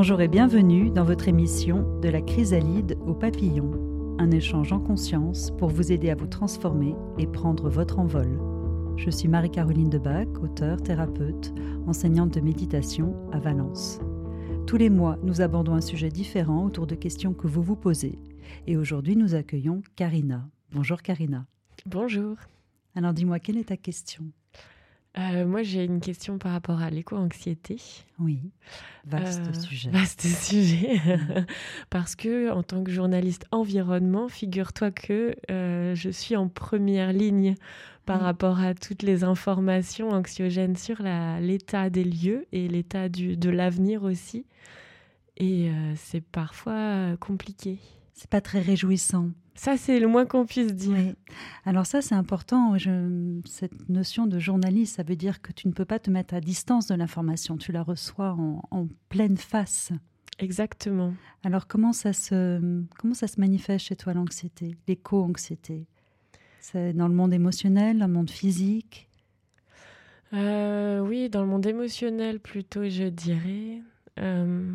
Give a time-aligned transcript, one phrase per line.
[0.00, 5.50] Bonjour et bienvenue dans votre émission De la chrysalide au papillon, un échange en conscience
[5.58, 8.40] pour vous aider à vous transformer et prendre votre envol.
[8.96, 11.52] Je suis Marie-Caroline Debac, auteure, thérapeute,
[11.86, 14.00] enseignante de méditation à Valence.
[14.66, 18.18] Tous les mois, nous abordons un sujet différent autour de questions que vous vous posez.
[18.66, 20.48] Et aujourd'hui, nous accueillons Karina.
[20.72, 21.44] Bonjour Karina.
[21.84, 22.36] Bonjour.
[22.94, 24.24] Alors dis-moi, quelle est ta question?
[25.18, 27.76] Euh, moi, j'ai une question par rapport à l'éco-anxiété.
[28.20, 28.38] Oui,
[29.04, 29.90] vaste Euh, sujet.
[29.90, 31.00] Vaste sujet.
[31.90, 37.54] Parce que, en tant que journaliste environnement, figure-toi que euh, je suis en première ligne
[38.06, 38.24] par Mm.
[38.24, 41.02] rapport à toutes les informations anxiogènes sur
[41.40, 44.46] l'état des lieux et l'état de l'avenir aussi.
[45.36, 47.78] Et c'est parfois compliqué.
[48.20, 49.30] C'est pas très réjouissant.
[49.54, 50.92] Ça, c'est le moins qu'on puisse dire.
[50.94, 51.14] Oui.
[51.64, 52.76] Alors ça, c'est important.
[52.76, 56.34] Je- Cette notion de journaliste, ça veut dire que tu ne peux pas te mettre
[56.34, 57.56] à distance de l'information.
[57.56, 59.90] Tu la reçois en, en pleine face.
[60.38, 61.14] Exactement.
[61.44, 62.60] Alors comment ça se,
[62.98, 65.86] comment ça se manifeste chez toi l'anxiété, l'éco-anxiété?
[66.60, 69.08] C'est dans le monde émotionnel, dans le monde physique?
[70.34, 73.80] Euh, oui, dans le monde émotionnel plutôt, je dirais.
[74.18, 74.70] Euh,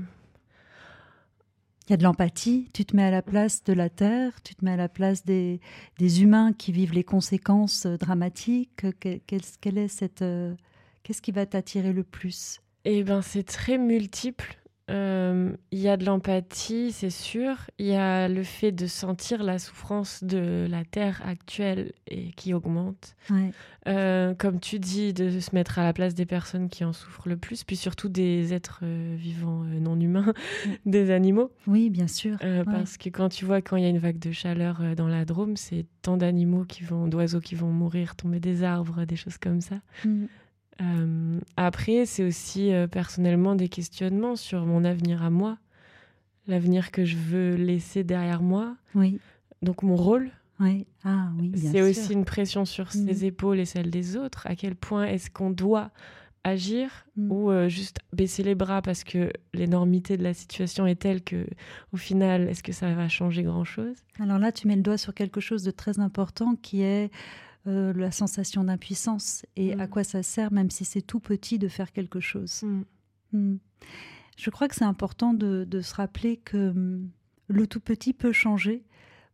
[1.87, 4.55] Il y a de l'empathie, tu te mets à la place de la Terre, tu
[4.55, 5.59] te mets à la place des,
[5.99, 8.85] des humains qui vivent les conséquences euh, dramatiques.
[8.99, 10.55] Quelle est cette, euh,
[11.03, 12.61] Qu'est-ce qui va t'attirer le plus?
[12.83, 14.57] Eh ben, c'est très multiple.
[14.91, 17.55] Euh, Il y a de l'empathie, c'est sûr.
[17.79, 22.53] Il y a le fait de sentir la souffrance de la terre actuelle et qui
[22.53, 23.15] augmente.
[23.29, 23.51] Ouais.
[23.87, 27.27] Euh, comme tu dis, de se mettre à la place des personnes qui en souffrent
[27.27, 30.33] le plus, puis surtout des êtres euh, vivants non humains,
[30.85, 31.51] des animaux.
[31.67, 32.37] Oui, bien sûr.
[32.41, 32.63] Ouais.
[32.63, 35.25] Parce que quand tu vois quand il y a une vague de chaleur dans la
[35.25, 39.37] Drôme, c'est tant d'animaux qui vont, d'oiseaux qui vont mourir, tomber des arbres, des choses
[39.37, 39.77] comme ça.
[40.03, 40.25] Mm.
[40.81, 45.57] Euh, après, c'est aussi euh, personnellement des questionnements sur mon avenir à moi,
[46.47, 49.19] l'avenir que je veux laisser derrière moi, Oui,
[49.61, 50.31] donc mon rôle.
[50.59, 50.85] oui.
[51.03, 52.91] Ah oui, C'est aussi une pression sur Mhm.
[53.07, 54.45] ses épaules et celles des autres.
[54.47, 55.91] À quel point est-ce qu'on doit
[56.43, 57.31] agir Mm.
[57.31, 61.47] ou euh, juste baisser les bras parce que l'énormité de la situation est telle que,
[61.91, 63.95] au final, est-ce que ça va changer grand-chose?
[64.19, 67.09] Alors là, tu mets le doigt sur quelque chose de très important qui est
[67.67, 69.79] euh, la sensation d'impuissance et Mm.
[69.79, 72.63] à quoi ça sert, même si c'est tout petit, de faire quelque chose.
[72.63, 72.83] Mm.
[73.33, 73.57] Mm.
[74.37, 77.09] Je crois que c'est important de, de se rappeler que mm,
[77.47, 78.83] le tout petit peut changer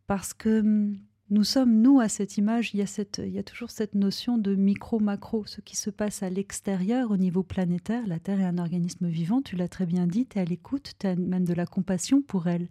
[0.06, 0.98] parce que mm,
[1.30, 3.94] nous sommes, nous, à cette image, il y a, cette, il y a toujours cette
[3.94, 8.06] notion de micro-macro, ce qui se passe à l'extérieur au niveau planétaire.
[8.06, 10.92] La Terre est un organisme vivant, tu l'as très bien dit, tu es à l'écoute,
[10.98, 12.68] tu as même de la compassion pour elle.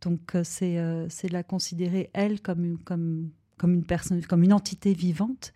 [0.00, 4.92] Donc euh, c'est euh, la considérer, elle, comme comme, comme une personne, comme une entité
[4.92, 5.52] vivante.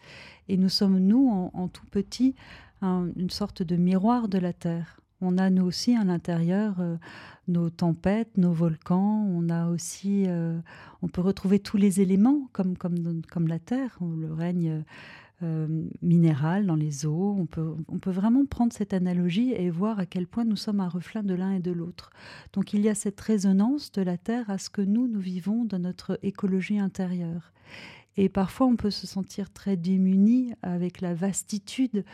[0.48, 2.34] Et nous sommes, nous, en, tout petit,
[2.82, 5.00] un- une sorte de miroir de la Terre.
[5.20, 6.96] On a, nous aussi, à l'intérieur, euh,
[7.46, 9.26] nos tempêtes, nos volcans.
[9.28, 10.58] On a aussi, euh,
[11.02, 14.82] on peut retrouver tous les éléments, comme, comme, comme la Terre, le règne
[15.42, 15.66] euh,
[16.66, 17.36] dans les eaux.
[17.38, 20.80] On peut, on peut vraiment prendre cette analogie et voir à quel point nous sommes
[20.80, 22.10] un reflet de l'un et de l'autre.
[22.52, 25.64] Donc il y a cette résonance de la Terre à ce que nous, nous vivons
[25.64, 27.52] dans notre écologie intérieure.
[28.16, 32.04] Et parfois, on peut se sentir très démuni avec la vastitude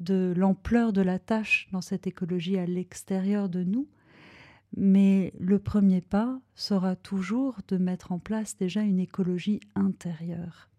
[0.00, 3.86] de l'ampleur de la tâche dans cette écologie à l'extérieur de nous.
[4.76, 10.71] Mais le premier pas sera toujours de mettre en place déjà une écologie intérieure.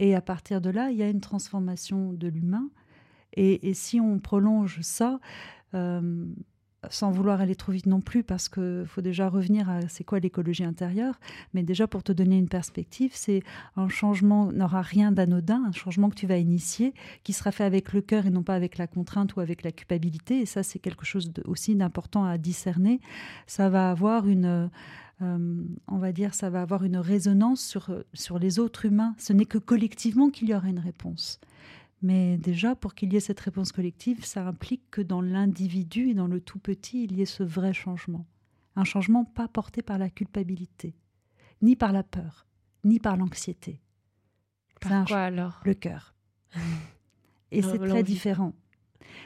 [0.00, 2.70] Et à partir de là, il y a une transformation de l'humain.
[3.34, 5.20] Et, si on prolonge ça,
[5.74, 6.24] euh,
[6.88, 10.18] sans vouloir aller trop vite non plus, parce qu'il faut déjà revenir à c'est quoi
[10.18, 11.20] l'écologie intérieure,
[11.52, 13.42] mais déjà pour te donner une perspective, c'est
[13.76, 17.92] un changement n'aura rien d'anodin, un changement que tu vas initier, qui sera fait avec
[17.92, 20.40] le cœur et non pas avec la contrainte ou avec la culpabilité.
[20.40, 23.00] Et ça, c'est quelque chose aussi d'important à discerner.
[23.46, 24.70] Ça va avoir une,
[25.22, 29.14] euh, on va dire, ça va avoir une résonance sur, sur les autres humains.
[29.18, 31.40] Ce n'est que collectivement qu'il y aura une réponse.
[32.02, 36.14] Mais déjà, pour qu'il y ait cette réponse collective, ça implique que dans l'individu et
[36.14, 38.26] dans le tout petit, il y ait ce vrai changement.
[38.76, 40.94] Un changement pas porté par la culpabilité,
[41.60, 42.46] ni par la peur,
[42.84, 43.82] ni par l'anxiété.
[44.80, 45.60] Par quoi alors?
[45.64, 46.14] Le cœur.
[47.52, 48.54] Et c'est très différent.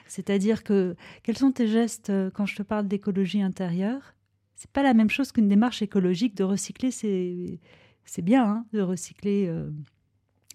[0.06, 4.14] C'est-à-dire que quels sont tes gestes euh, quand je te parle d'écologie intérieure
[4.56, 6.90] C'est pas la même chose qu'une démarche écologique de recycler.
[6.90, 7.58] C'est
[8.04, 9.70] c'est bien hein, de recycler euh,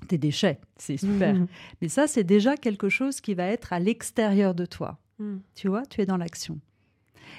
[0.07, 1.33] tes déchets, c'est super.
[1.33, 1.47] Mhm.
[1.81, 4.99] Mais ça, c'est déjà quelque chose qui va être à l'extérieur de toi.
[5.17, 5.41] Mhm.
[5.55, 6.59] Tu vois, tu es dans l'action.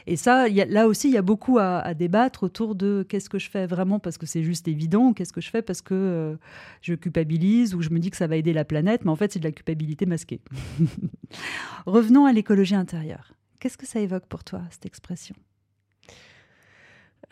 [0.07, 3.05] Et ça, y a- là aussi, il y a beaucoup à, à débattre autour de
[3.09, 5.63] qu'est-ce que je fais vraiment parce que c'est juste évident, ou qu'est-ce que je fais
[5.63, 6.37] parce que euh,
[6.83, 9.33] je culpabilise ou je me dis que ça va aider la planète, mais en fait,
[9.33, 10.41] c'est de la culpabilité masquée.
[11.87, 13.33] Revenons à l'écologie intérieure.
[13.61, 15.35] Qu'est-ce que ça évoque pour toi, cette expression?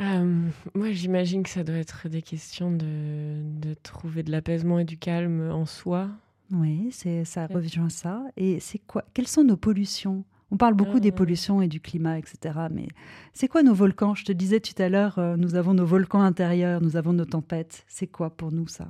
[0.00, 4.96] Moi, j'imagine que ça doit être des questions de, de trouver de l'apaisement et du
[4.96, 6.08] calme en soi.
[6.52, 8.22] Oui, c'est ça revient à ça.
[8.36, 10.24] Et c'est quoi Quelles sont nos pollutions?
[10.50, 11.12] On parle beaucoup des ah.
[11.12, 12.58] pollutions et du climat, etc.
[12.70, 12.88] Mais
[13.34, 14.14] c'est quoi nos volcans?
[14.14, 17.26] Je te disais tout à l'heure, euh, nous avons nos volcans intérieurs, nous avons nos
[17.26, 17.84] tempêtes.
[17.86, 18.88] C'est quoi pour nous ça?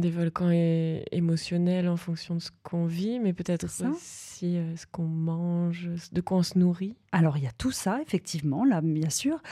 [0.00, 5.04] Des volcans émotionnels en fonction de ce qu'on vit, mais peut-être aussi euh, ce qu'on
[5.04, 6.96] mange, de quoi on se nourrit.
[7.12, 9.42] Alors il y a tout ça, effectivement, là, bien sûr.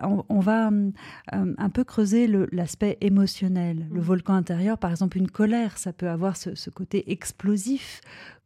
[0.00, 0.90] On, va euh,
[1.32, 3.88] un peu creuser l'aspect émotionnel.
[3.90, 4.04] Le mmh.
[4.04, 8.00] volcan intérieur, par exemple, une colère, ça peut avoir ce côté explosif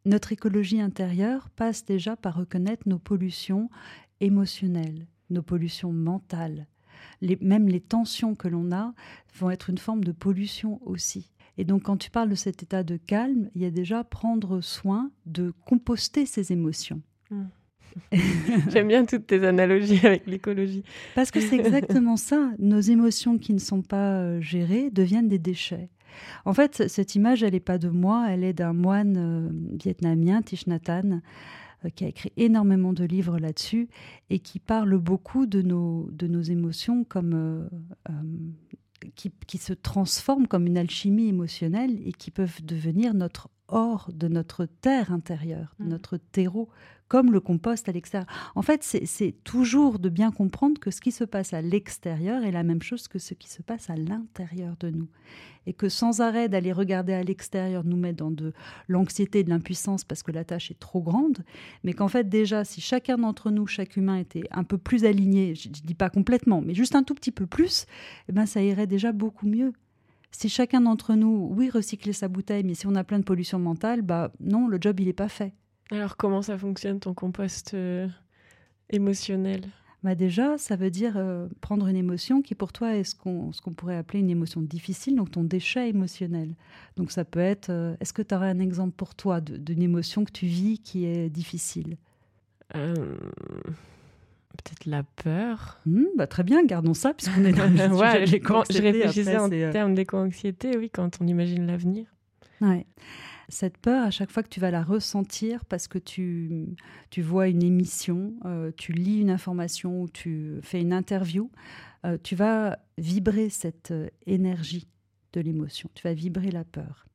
[0.07, 3.69] notre écologie intérieure passe déjà par reconnaître nos pollutions
[4.21, 6.67] émotionnelles, nos pollutions mentales.
[7.21, 8.95] même les tensions que l'on a
[9.35, 11.31] vont être une forme de pollution aussi.
[11.59, 14.61] Et donc quand tu parles de cet état de calme, il y a déjà prendre
[14.61, 17.03] soin de composter ces émotions.
[17.31, 17.43] Mmh.
[18.69, 20.85] J'aime bien toutes tes analogies avec l'écologie.
[21.15, 22.53] Parce que c'est exactement ça.
[22.59, 25.91] Nos émotions qui ne sont pas euh, gérées deviennent des déchets.
[26.45, 30.43] En fait, cette image, elle n'est pas de moi, elle est d'un moine euh, vietnamien,
[30.43, 31.21] Thich Nhat Hanh,
[31.85, 33.89] euh, qui a écrit énormément de livres là-dessus
[34.29, 38.13] et qui parle beaucoup de nos, de nos émotions comme euh,
[39.17, 44.29] qui, qui, se transforment comme une alchimie émotionnelle et qui peuvent devenir notre or de
[44.29, 45.89] notre terre intérieure, de mmh.
[45.89, 46.69] notre terreau
[47.11, 48.29] comme le compost à l'extérieur.
[48.55, 52.53] En fait, c'est toujours de bien comprendre que ce qui se passe à l'extérieur est
[52.53, 55.09] la même chose que ce qui se passe à l'intérieur de nous.
[55.67, 58.53] Et que sans arrêt d'aller regarder à l'extérieur nous met dans de
[58.87, 61.39] l'anxiété de l'impuissance parce que la tâche est trop grande,
[61.83, 65.57] mais qu'en fait déjà, si chacun d'entre nous, chaque humain était un peu plus aligné,
[65.57, 67.87] je ne dis pas complètement, mais juste un tout petit peu plus,
[68.29, 69.73] eh ben, ça irait déjà beaucoup mieux.
[70.31, 73.59] Si chacun d'entre nous, oui, recycler sa bouteille, mais si on a plein de pollution
[73.59, 75.53] mentale, bah non, le job, il n'est pas fait.
[75.91, 78.07] Alors, comment ça fonctionne ton compost euh,
[78.91, 79.63] émotionnel?
[80.03, 83.53] Bah déjà, ça veut dire euh, prendre une émotion qui pour toi est ce qu'on
[83.77, 86.55] pourrait appeler une émotion difficile, donc ton déchet émotionnel.
[86.97, 90.25] Donc ça peut être, euh, est-ce que tu aurais un exemple pour toi d'une émotion
[90.25, 91.99] que tu vis qui est difficile?
[92.73, 95.81] Peut-être la peur.
[95.85, 99.95] Mmh, bah très bien, gardons ça puisqu'on est dans le ouais, Je réfléchissais en termes
[99.95, 102.07] d'éco-anxiété, oui, quand on imagine l'avenir.
[102.63, 102.87] Ouais
[103.51, 106.67] cette peur, à chaque fois que tu vas la ressentir parce que tu,
[107.11, 111.51] tu vois une émission, euh, tu lis une information ou tu fais une interview,
[112.07, 114.89] euh, tu vas vibrer cette euh, énergie
[115.33, 117.07] de l'émotion, tu vas vibrer la peur.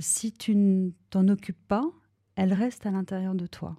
[0.00, 1.86] si tu ne t'en occupes pas,
[2.36, 3.76] elle reste à l'intérieur de toi.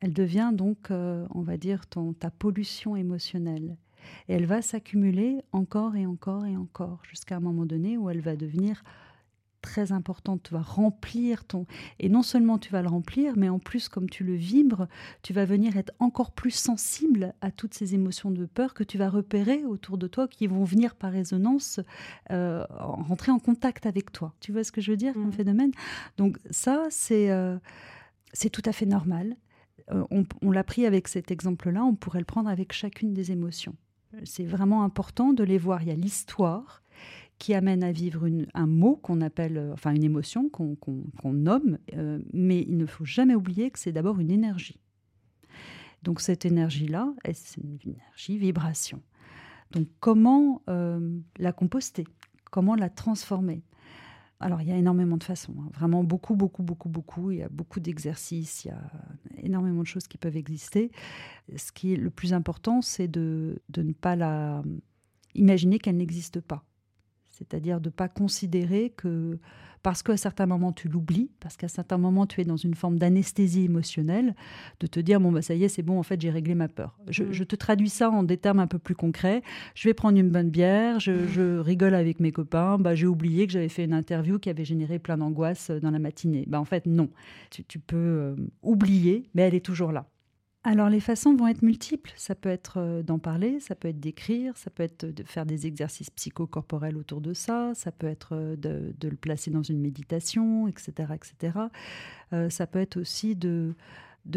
[0.00, 3.76] Elle devient donc, on va dire, ton, ta pollution émotionnelle.
[4.28, 8.22] Et elle va s'accumuler encore et encore et encore, jusqu'à un moment donné où elle
[8.22, 8.82] va devenir
[9.60, 10.42] très importante.
[10.44, 11.66] Tu vas remplir ton.
[11.98, 14.88] Et non seulement tu vas le remplir, mais en plus, comme tu le vibres,
[15.22, 18.98] tu vas venir être encore plus sensible à toutes ces émotions de peur que tu
[18.98, 21.80] vas repérer autour de toi, qui vont venir par résonance
[22.30, 24.34] euh, rentrer en contact avec toi.
[24.40, 25.32] Tu vois ce que je veux dire comme mmh.
[25.32, 25.72] phénomène?
[26.16, 27.58] Donc, ça, c'est euh,
[28.32, 29.36] c'est tout à fait normal.
[29.92, 33.32] Euh, on, on l'a pris avec cet exemple-là, on pourrait le prendre avec chacune des
[33.32, 33.74] émotions.
[34.24, 35.82] C'est vraiment important de les voir.
[35.82, 36.82] Il y a l'histoire,
[37.40, 42.20] qui amène à vivre un mot qu'on appelle, euh, enfin une émotion qu'on nomme, euh,
[42.34, 44.78] mais il ne faut jamais oublier que c'est d'abord une énergie.
[46.02, 49.02] Donc cette énergie-là, c'est une énergie vibration.
[49.70, 52.04] Donc comment euh, la composter?
[52.50, 53.62] Comment la transformer?
[54.42, 55.68] Alors, il y a énormément de façons, hein.
[55.74, 57.30] vraiment beaucoup, beaucoup, beaucoup, beaucoup.
[57.30, 58.90] Il y a beaucoup d'exercices, il y a
[59.36, 60.90] énormément de choses qui peuvent exister.
[61.56, 64.62] Ce qui est le plus important, c'est de, de ne pas la
[65.34, 66.64] imaginer qu'elle n'existe pas.
[67.40, 69.38] C'est-à-dire de ne pas considérer que
[69.82, 72.98] parce qu'à certains moments tu l'oublies, parce qu'à certains moments tu es dans une forme
[72.98, 74.34] d'anesthésie émotionnelle,
[74.80, 76.68] de te dire bon bah ça y est c'est bon en fait j'ai réglé ma
[76.68, 76.98] peur.
[77.08, 77.46] Je, mmh.
[77.46, 79.42] te traduis ça en des termes un peu plus concrets.
[79.74, 81.60] Je vais prendre une bonne bière, je, mmh.
[81.60, 84.98] rigole avec mes copains, bah j'ai oublié que j'avais fait une interview qui avait généré
[84.98, 86.44] plein d'angoisse dans la matinée.
[86.46, 87.08] Bah en fait non,
[87.50, 90.06] tu, peux euh, oublier, mais elle est toujours là.
[90.62, 92.12] Alors les façons vont être multiples.
[92.16, 95.46] Ça peut être euh, d'en parler, ça peut être d'écrire, ça peut être de faire
[95.46, 99.80] des exercices psychocorporels autour de ça, ça peut être euh, de, le placer dans une
[99.80, 101.14] méditation, etc.
[101.14, 101.58] etc.
[102.34, 103.74] Euh, ça peut être aussi de,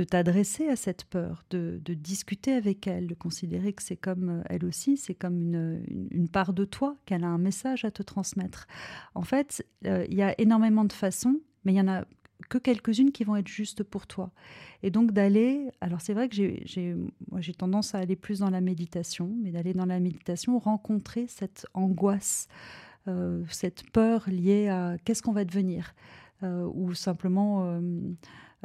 [0.10, 4.96] t'adresser à cette peur, de, discuter avec elle, de considérer que c'est comme elle aussi,
[4.96, 8.66] c'est comme une, part de toi, qu'elle a un message à te transmettre.
[9.14, 12.06] En fait, il y a énormément de façons, mais il y en a
[12.50, 14.32] que quelques-unes qui vont être justes pour toi.
[14.82, 16.96] Et donc d'aller, alors c'est vrai que j'ai,
[17.30, 21.28] moi j'ai tendance à aller plus dans la méditation, mais d'aller dans la méditation, rencontrer
[21.28, 22.48] cette angoisse,
[23.08, 25.94] euh, cette peur liée à qu'est-ce qu'on va devenir,
[26.44, 27.80] euh, ou simplement,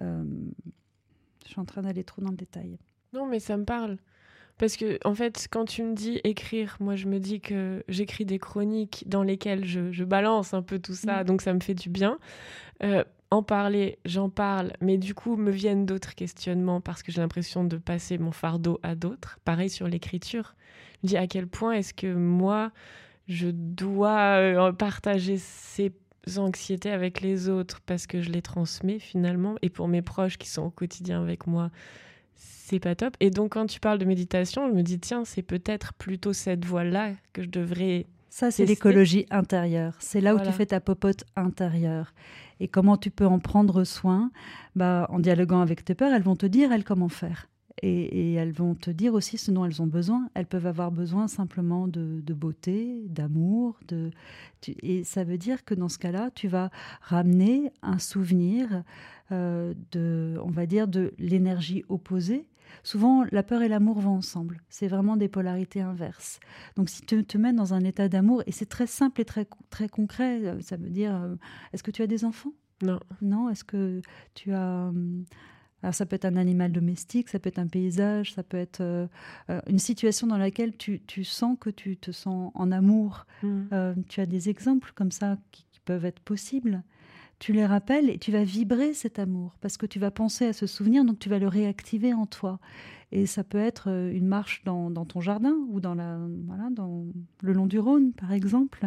[0.00, 0.24] euh,
[1.44, 2.78] je suis en train d'aller trop dans le détail.
[3.12, 3.98] Non, mais ça me parle.
[4.58, 8.24] Parce que, en fait, quand tu me dis écrire, moi, je me dis que j'écris
[8.24, 11.26] des chroniques dans lesquelles je, balance un peu tout ça, mm.
[11.26, 12.18] donc ça me fait du bien.
[12.82, 17.20] Euh, en parler, j'en parle, mais du coup, me viennent d'autres questionnements parce que j'ai
[17.20, 19.38] l'impression de passer mon fardeau à d'autres.
[19.44, 20.54] Pareil sur l'écriture.
[20.92, 22.72] Je me dis à quel point est-ce que moi,
[23.28, 25.92] je dois euh, partager ces
[26.36, 29.56] anxiétés avec les autres parce que je les transmets finalement?
[29.60, 31.70] Et pour mes proches qui sont au quotidien avec moi,
[32.34, 33.14] c'est pas top.
[33.20, 36.64] Et donc, quand tu parles de méditation, je me dis, tiens, c'est peut-être plutôt cette
[36.64, 38.06] voie-là que je devrais.
[38.30, 39.96] Ça, c'est l'écologie intérieure.
[40.00, 42.12] C'est là où tu fais ta popote intérieure.
[42.60, 44.30] Et comment tu peux en prendre soin?
[44.74, 47.48] Bah, En dialoguant avec tes peurs, elles vont te dire, elles, comment faire.
[47.82, 50.28] Et, elles vont te dire aussi ce dont elles ont besoin.
[50.34, 53.78] Elles peuvent avoir besoin simplement de, beauté, d'amour.
[53.86, 54.10] De,
[54.82, 56.70] et ça veut dire que dans ce cas-là, tu vas
[57.02, 58.82] ramener un souvenir
[59.30, 62.48] euh, de, on va dire, de l'énergie opposée.
[62.82, 64.60] Souvent, la peur et l'amour vont ensemble.
[64.68, 66.40] C'est vraiment des polarités inverses.
[66.76, 69.46] Donc, si tu te mets dans un état d'amour, et c'est très simple et très,
[69.70, 71.34] très concret, euh, ça veut dire, euh,
[71.72, 72.52] est-ce que tu as des enfants?
[72.82, 73.00] Non.
[73.22, 74.00] Non, est-ce que
[74.34, 74.88] tu as...
[74.88, 75.24] Hum,
[75.82, 78.80] alors ça peut être un animal domestique, ça peut être un paysage, ça peut être
[78.80, 79.06] euh,
[79.48, 83.26] euh, une situation dans laquelle tu, sens que tu te sens en amour.
[83.42, 83.62] Mm.
[83.72, 86.82] Euh, tu as des exemples comme ça qui, peuvent être possibles.
[87.38, 90.52] Tu les rappelles et tu vas vibrer cet amour parce que tu vas penser à
[90.52, 92.58] ce souvenir, donc tu vas le réactiver en toi.
[93.12, 97.06] Et ça peut être une marche dans, ton jardin ou dans, la, voilà, dans
[97.42, 98.86] le long du Rhône, par exemple,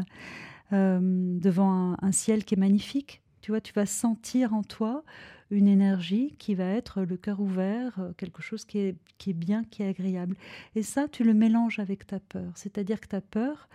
[0.72, 3.22] devant un ciel qui est magnifique.
[3.42, 5.04] Tu vois, tu vas sentir en toi
[5.52, 9.34] une énergie qui va être le cœur ouvert, euh, quelque chose qui est, qui est
[9.34, 10.36] bien, qui est agréable.
[10.76, 12.52] Et ça, tu le mélanges avec ta peur.
[12.56, 13.70] C'est-à-dire que ta peur,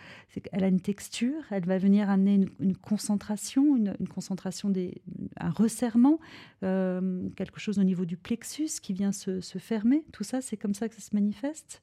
[0.53, 5.03] elle a une texture, elle va venir amener une, concentration, une, concentration, des,
[5.39, 6.19] un resserrement,
[6.63, 10.05] euh, quelque chose au niveau du plexus qui vient se, se fermer.
[10.13, 11.83] Tout ça, c'est comme ça que ça se manifeste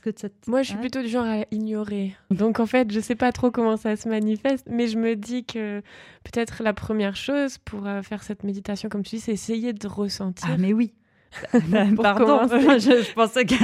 [0.00, 0.10] que
[0.46, 2.14] Moi, je suis plutôt du genre à ignorer.
[2.30, 5.44] Donc, en fait, je sais pas trop comment ça se manifeste, mais je me dis
[5.44, 5.80] que
[6.24, 9.88] peut-être la première chose pour euh, faire cette méditation, comme tu dis, c'est essayer de
[9.88, 10.48] ressentir.
[10.52, 10.92] Ah, mais oui.
[11.96, 13.54] Pardon, je, pensais que.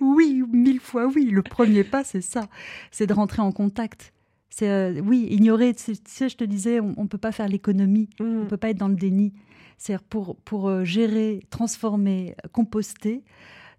[0.00, 1.30] oui, mille fois oui.
[1.30, 2.48] Le premier pas, c'est ça.
[2.90, 4.12] C'est de rentrer en contact.
[4.50, 5.74] C'est euh, oui, ignorer.
[5.74, 8.10] Tu sais, je te disais, on ne peut pas faire l'économie.
[8.20, 8.48] On ne mm.
[8.48, 9.32] peut pas être dans le déni.
[9.78, 13.24] C'est pour pour euh, gérer, transformer, composter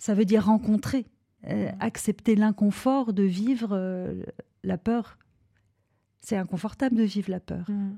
[0.03, 1.05] ça veut dire rencontrer,
[1.47, 1.75] euh, mmh.
[1.79, 4.21] accepter l'inconfort de vivre euh,
[4.65, 5.17] la peur.
[6.19, 7.69] C'est inconfortable de vivre la peur.
[7.69, 7.97] Mmh.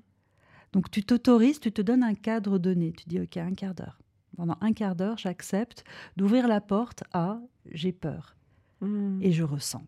[0.71, 2.91] Donc tu t'autorises, tu te donnes un cadre donné.
[2.91, 3.97] Tu dis, OK, un quart d'heure.
[4.37, 5.83] Pendant un quart d'heure, j'accepte
[6.15, 7.39] d'ouvrir la porte à
[7.71, 8.35] j'ai peur.
[8.81, 9.23] Mmh.
[9.23, 9.83] Et je ressens.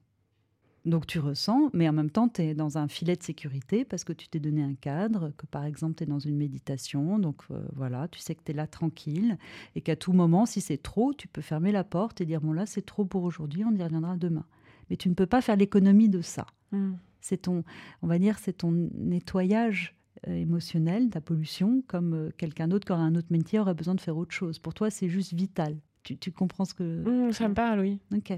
[0.85, 4.03] Donc tu ressens, mais en même temps, tu es dans un filet de sécurité parce
[4.03, 7.19] que tu t'es donné un cadre, que par exemple, tu es dans une méditation.
[7.19, 9.37] Donc euh, voilà, tu sais que tu es là tranquille
[9.75, 12.53] et qu'à tout moment, si c'est trop, tu peux fermer la porte et dire, bon
[12.53, 14.45] là, c'est trop pour aujourd'hui, on y reviendra demain.
[14.89, 16.45] Mais tu ne peux pas faire l'économie de ça.
[16.71, 16.93] Hmm.
[17.19, 17.63] C'est ton,
[18.01, 22.93] on va dire, c'est ton nettoyage euh, émotionnel, ta pollution, comme euh, quelqu'un d'autre qui
[22.93, 24.57] aura un autre métier aurait besoin de faire autre chose.
[24.57, 25.75] Pour toi, c'est juste vital.
[26.03, 27.27] Tu, comprends ce que...
[27.27, 27.99] Hmm, ça me parle, oui.
[28.15, 28.31] Ok.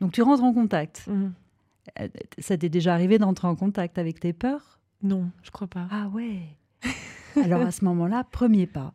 [0.00, 1.08] Donc tu rentres en contact.
[1.08, 1.30] Hmm.
[2.00, 4.80] Euh, ça t'est déjà arrivé d'entrer en contact avec tes peurs?
[5.02, 5.86] Non, je crois pas.
[5.90, 6.40] Ah ouais.
[7.36, 8.94] Alors à ce moment-là, premier pas.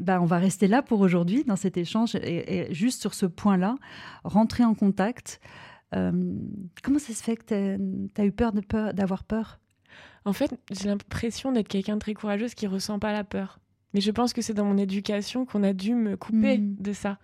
[0.00, 3.76] Ben, on va rester là pour aujourd'hui dans cet échange et, juste sur ce point-là,
[4.24, 5.40] rentrer en contact.
[5.94, 6.10] Euh,
[6.82, 8.52] comment ça se fait que tu as eu peur
[8.92, 9.60] d'avoir peur,
[10.24, 13.60] En fait, j'ai l'impression d'être quelqu'un de très courageuse qui ressent pas la peur.
[13.92, 16.76] Mais je pense que c'est dans mon éducation qu'on a dû me couper hmm.
[16.80, 17.18] de ça.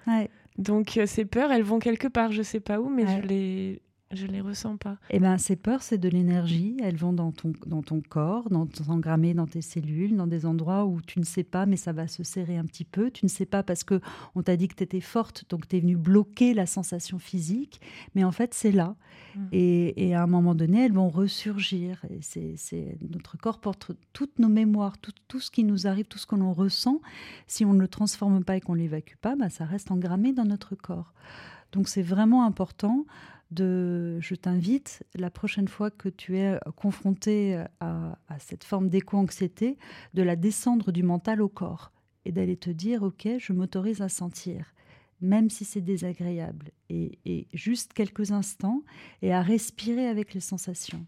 [0.56, 3.82] Donc euh, ces peurs, elles vont quelque part, je sais pas où, mais je les
[4.12, 4.96] je les ressens pas.
[5.10, 6.76] Eh bien, ces peurs, c'est de l'énergie.
[6.82, 10.84] Elles vont dans ton, dans ton corps, dans, s'engrammer dans tes cellules, dans des endroits
[10.84, 13.12] où tu ne sais pas, mais ça va se serrer un petit peu.
[13.12, 14.00] Tu ne sais pas parce que
[14.34, 17.80] on t'a dit que tu étais forte, donc tu es venu bloquer la sensation physique.
[18.16, 18.96] Mais en fait, c'est là.
[19.36, 19.46] Mmh.
[19.52, 22.04] Et, à un moment donné, elles vont ressurgir.
[22.10, 26.18] Et c'est, notre corps porte toutes nos mémoires, tout, tout, ce qui nous arrive, tout
[26.18, 27.00] ce que l'on ressent.
[27.46, 30.32] Si on ne le transforme pas et qu'on ne l'évacue pas, bah, ça reste engrammé
[30.32, 31.14] dans notre corps.
[31.70, 33.06] Donc c'est vraiment important
[33.50, 39.76] de, je t'invite, la prochaine fois que tu es confronté à, cette forme d'éco-anxiété,
[40.14, 41.92] de la descendre du mental au corps
[42.25, 44.75] et d'aller te dire, OK, je m'autorise à sentir,
[45.21, 48.83] même si c'est désagréable, et, juste quelques instants,
[49.23, 51.04] et à respirer avec les sensations.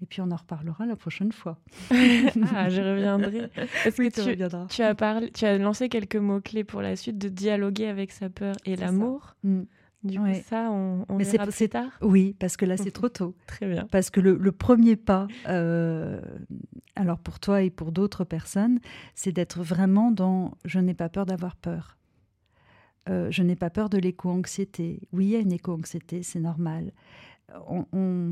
[0.00, 1.60] Et puis on en reparlera la prochaine fois.
[1.90, 3.50] ah, je reviendrai.
[3.84, 7.28] Est-ce que tu, tu, as parlé, tu as lancé quelques mots-clés pour la suite de
[7.28, 9.36] dialoguer avec sa peur et l'amour?
[10.02, 10.14] Coup,
[10.48, 13.34] ça, on, on Mais c'est plus tard Oui, parce que là, c'est trop tôt.
[13.46, 13.86] Très bien.
[13.90, 16.20] Parce que le, premier pas, euh,
[16.96, 18.80] alors pour toi et pour d'autres personnes,
[19.14, 21.96] c'est d'être vraiment dans «je n'ai pas peur d'avoir peur».
[23.08, 25.00] euh, je n'ai pas peur de l'éco-anxiété.
[25.12, 26.92] Oui, il y a une éco-anxiété, c'est normal.
[27.68, 28.30] On, on,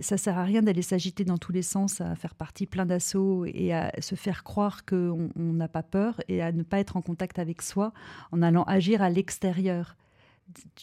[0.00, 3.44] ça sert à rien d'aller s'agiter dans tous les sens, à faire partie plein d'assauts
[3.46, 7.02] et à se faire croire qu'on n'a pas peur et à ne pas être en
[7.02, 7.92] contact avec soi
[8.32, 9.96] en allant agir à l'extérieur.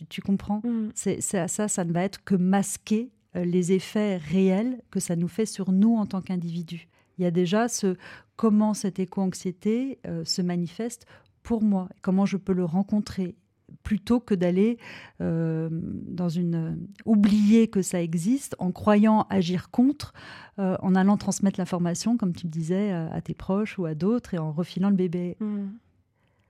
[0.09, 0.89] Tu, comprends mm.
[0.95, 5.27] C'est ça, ça ne va être que masquer euh, les effets réels que ça nous
[5.27, 6.87] fait sur nous en tant qu'individus.
[7.17, 7.95] Il y a déjà ce
[8.35, 11.05] comment cette éco-anxiété euh, se manifeste
[11.43, 13.35] pour moi, comment je peux le rencontrer
[13.83, 14.77] plutôt que d'aller
[15.21, 20.13] euh, dans une oublier que ça existe en croyant agir contre,
[20.57, 24.37] en allant transmettre l'information, comme tu me disais, à tes proches ou à d'autres et
[24.37, 25.37] en refilant le bébé.
[25.39, 25.67] Mm.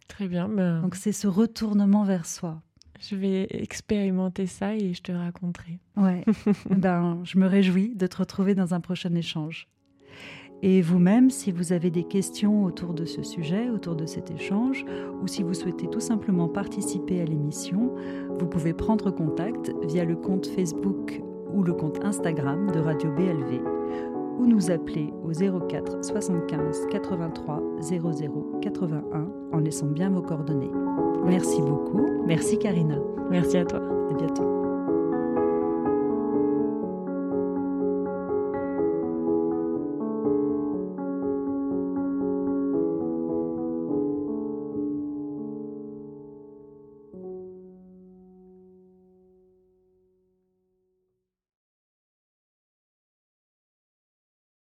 [0.07, 0.49] Très bien.
[0.49, 2.61] Ben Donc c'est ce retournement vers soi.
[2.99, 5.79] Je vais expérimenter ça et je te raconterai.
[5.95, 6.23] Ouais.
[6.69, 9.67] ben, je me réjouis de te retrouver dans un prochain échange.
[10.61, 14.83] Et vous-même, si vous avez des questions autour de ce sujet, autour de cet échange,
[15.21, 17.93] ou si vous souhaitez tout simplement participer à l'émission,
[18.37, 21.21] vous pouvez prendre contact via le compte Facebook
[21.53, 23.61] ou le compte Instagram de Radio BLV,
[24.37, 30.71] ou nous appeler au 04 75 83 00 81 en laissant bien vos coordonnées.
[31.25, 32.05] Merci beaucoup.
[32.25, 32.95] Merci Karina.
[33.29, 33.79] Merci à toi.
[33.79, 34.68] À bientôt.